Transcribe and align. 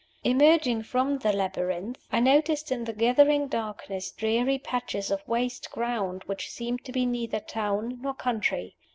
Emerging 0.23 0.81
from 0.81 1.19
the 1.19 1.31
labyrinth, 1.31 2.07
I 2.11 2.21
noticed 2.21 2.71
in 2.71 2.85
the 2.85 2.91
gathering 2.91 3.47
darkness 3.47 4.09
dreary 4.09 4.57
patches 4.57 5.11
of 5.11 5.21
waste 5.27 5.69
ground 5.69 6.23
which 6.25 6.49
seemed 6.49 6.83
to 6.85 6.91
be 6.91 7.05
neither 7.05 7.39
town 7.39 7.99
nor 8.01 8.15
country. 8.15 8.75